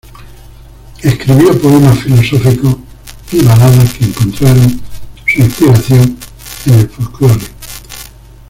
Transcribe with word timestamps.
Escribió 1.03 1.55
poemas 1.61 1.99
filosóficos 1.99 2.75
y 3.31 3.43
baladas 3.43 3.93
que 3.93 4.05
encontraron 4.05 4.81
su 5.27 5.41
inspiración 5.43 6.17
en 6.65 6.73
el 6.73 6.89
folclore. 6.89 7.45